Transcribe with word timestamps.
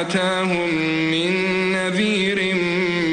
أتاهم 0.00 0.74
من 1.10 1.32
نذير 1.72 2.54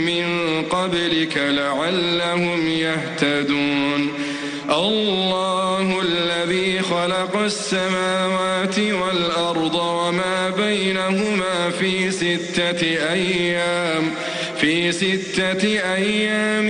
من 0.06 0.26
قبلك 0.70 1.38
لعلهم 1.38 2.68
يهتدون. 2.68 4.14
الله 4.70 6.02
الذي 6.02 6.82
خلق 6.82 7.38
السماوات 7.38 8.80
والأرض 8.80 9.76
وما 9.76 10.50
بينهما 10.50 11.70
في 11.80 12.12
ستة 12.12 12.82
أيام 13.14 14.12
في 14.62 14.92
ستة 14.92 15.64
أيام 15.96 16.68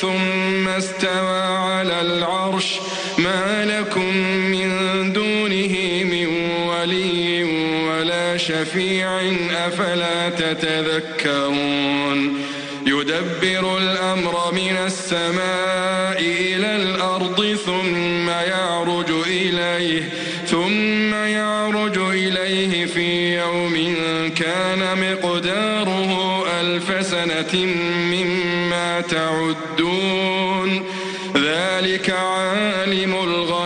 ثم 0.00 0.68
استوى 0.68 1.42
على 1.42 2.00
العرش. 2.00 2.80
شفيع 8.46 9.20
أفلا 9.66 10.30
تتذكرون 10.30 11.72
يدبر 12.86 13.78
الأمر 13.78 14.52
من 14.52 14.76
السماء 14.86 16.20
إلى 16.20 16.76
الأرض 16.76 17.56
ثم 17.66 18.28
يعرج 18.28 19.10
إليه 19.26 20.08
ثم 20.46 21.14
يعرج 21.14 21.98
إليه 21.98 22.86
في 22.86 23.38
يوم 23.38 23.94
كان 24.36 24.98
مقداره 24.98 26.44
ألف 26.60 27.06
سنة 27.06 27.66
مما 28.12 29.00
تعدون 29.00 30.82
ذلك 31.36 32.10
عالم 32.10 33.14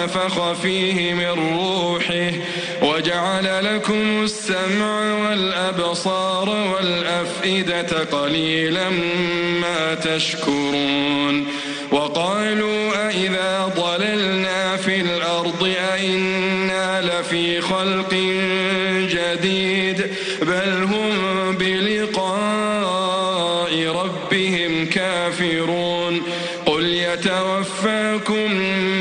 ونفخ 0.00 0.52
فيه 0.52 1.14
من 1.14 1.56
روحه 1.58 2.30
وجعل 2.82 3.74
لكم 3.74 4.22
السمع 4.22 5.14
والأبصار 5.14 6.48
والأفئدة 6.48 8.04
قليلا 8.04 8.90
ما 9.60 9.94
تشكرون 9.94 11.46
وقالوا 11.92 13.08
أئذا 13.08 13.72
ضللنا 13.76 14.76
في 14.76 15.00
الأرض 15.00 15.72
أئنا 15.94 17.00
لفي 17.02 17.60
خلق 17.60 18.14
جديد 19.00 19.69
يتوفاكم 28.20 28.52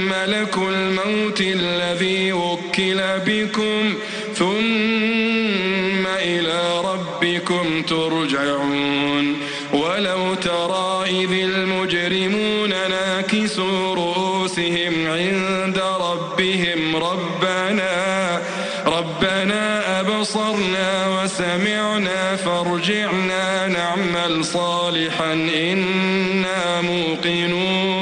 ملك 0.10 0.58
الموت 0.58 1.42
الذي 1.42 2.32
وكل 2.34 3.02
بكم 3.26 3.94
ثم 4.36 6.08
إلى 6.08 6.82
ربكم 6.86 7.82
ترجعون 7.82 9.38
ولو 9.74 10.34
ترى 10.36 11.06
إذ 11.10 11.32
المجرمون 11.32 12.70
ناكسوا 12.70 13.96
رؤوسهم 13.96 15.08
عند 15.08 15.82
ربهم 16.02 16.96
ربنا 16.96 18.42
ربنا 18.88 20.00
أبصرنا 20.00 21.08
وسمعنا 21.08 22.36
فارجعنا 22.36 23.68
نعمل 23.68 24.46
صالحا 24.46 25.34
إنا 25.34 26.82
موقنون 26.82 27.99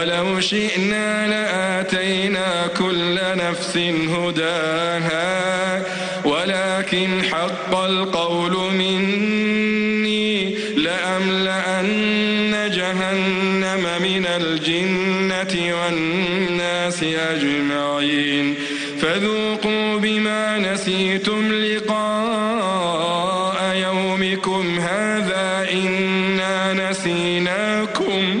ولو 0.00 0.40
شئنا 0.40 1.26
لآتينا 1.26 2.66
كل 2.78 3.18
نفس 3.36 3.76
هداها 4.16 5.82
ولكن 6.24 7.22
حق 7.32 7.74
القول 7.76 8.74
مني 8.74 10.54
لأملأن 10.76 12.70
جهنم 12.74 13.84
من 14.02 14.26
الجنة 14.26 15.74
والناس 15.76 17.02
أجمعين. 17.02 18.54
فذوقوا 19.00 19.96
بما 19.96 20.58
نسيتم 20.58 21.52
لقاء 21.52 22.96
يومكم 23.76 24.78
هذا 24.78 25.68
إنا 25.72 26.72
نسيناكم. 26.90 28.40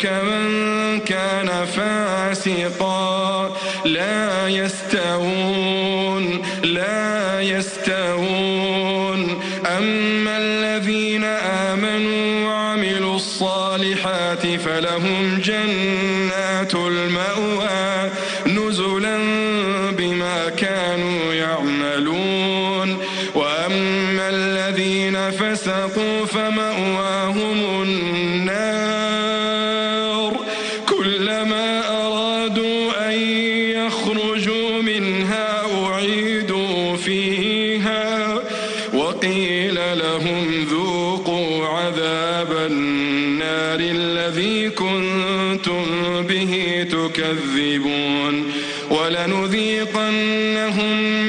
كمن 0.00 1.00
كان 1.00 1.66
فاسقا. 1.76 3.56
لا 3.84 4.48
يستوون 4.48 6.42
لا 6.64 7.40
يستوون. 7.40 9.40
أما 9.66 10.38
الذين 10.38 11.24
آمنوا 11.24 12.46
وعملوا 12.46 13.16
الصالحات 13.16 14.46
فلهم 14.46 15.40
جنات 15.44 16.74
المأوى 16.74 18.10
نزلا 18.46 19.18
بما 19.98 20.48
كانوا 20.48 21.34
يعملون. 21.34 22.98
وأما 23.34 24.28
الذين 24.28 25.30
فسقوا 25.30 26.26
فمأواهم 26.26 27.82
النار. 27.82 28.99
وقيل 39.30 39.78
لهم 39.98 40.66
ذوقوا 40.70 41.66
عذاب 41.66 42.52
النار 42.70 43.80
الذي 43.80 44.70
كنتم 44.70 45.84
به 46.28 46.86
تكذبون 46.90 48.52
ولنذيقنهم 48.90 50.12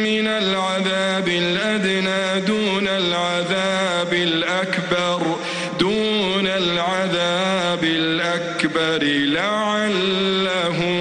من 0.03 0.27
العذاب 0.27 1.27
الأدنى 1.27 2.41
دون 2.47 2.87
العذاب 2.87 4.13
الأكبر 4.13 5.37
دون 5.79 6.47
العذاب 6.47 7.83
الأكبر 7.83 9.03
لعلهم 9.03 11.00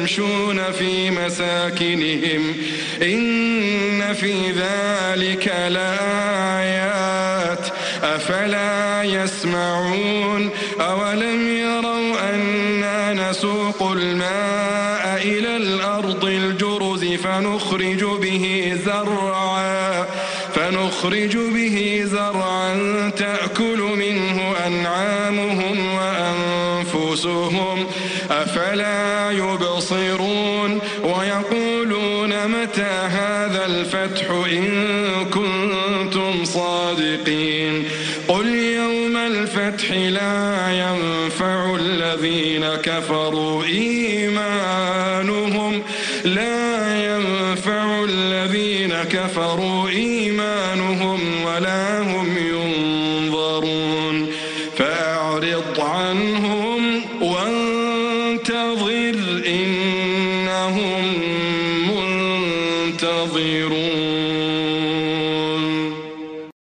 يمشون 0.00 0.72
في 0.72 1.10
مساكنهم 1.10 2.54
إن 3.02 4.14
في 4.14 4.50
ذلك 4.50 5.52
لآيات 5.68 7.66
أفلا 8.02 9.02
يسمعون 9.02 10.50
أولم 10.80 11.56
يروا 11.56 12.34
أنا 12.34 13.30
نسوق 13.30 13.92
الماء 13.92 15.22
إلى 15.22 15.56
الأرض 15.56 16.24
الجرز 16.24 17.04
فنخرج 17.04 18.04
به 18.04 18.76
زرعا 18.86 20.06
فنخرج 20.54 21.36
به 21.36 22.02
زرعا 22.04 23.10
تأكل 23.16 23.78
منه 23.98 24.54
أنعامهم 24.66 25.96
وأنفسهم 27.10 27.86
أفلا 28.30 29.30
يبصرون 29.30 30.78
ويقولون 31.02 32.48
متى 32.48 33.08
هذا 33.10 33.66
الفتح 33.66 34.30
إن 34.30 35.26
كنتم 35.30 36.44
صادقين 36.44 37.84
قل 38.28 38.46
يوم 38.54 39.16
الفتح 39.16 39.90
لا 39.90 40.70
ينفع 40.70 41.74
الذين 41.74 42.66
كفروا 42.82 43.64
إيمانهم 43.64 45.20
لا 46.24 46.96
ينفع 47.06 48.04
الذين 48.04 48.94
كفروا 49.02 49.88
إيمانهم 49.88 51.44
ولا 51.44 52.02
هم 52.02 52.09